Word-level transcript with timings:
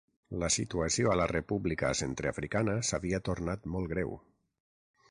La 0.43 0.47
situació 0.53 1.11
a 1.11 1.17
la 1.21 1.27
República 1.33 1.91
Centreafricana 2.01 2.77
s'havia 2.89 3.21
tornat 3.31 3.71
molt 3.77 3.95
greu. 3.97 4.19